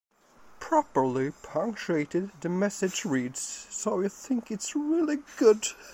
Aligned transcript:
Properly 0.59 1.29
punctuated, 1.43 2.31
the 2.41 2.49
message 2.49 3.05
reads: 3.05 3.39
So 3.69 4.01
you 4.01 4.09
think 4.09 4.49
it's 4.49 4.75
really 4.75 5.19
good? 5.37 5.67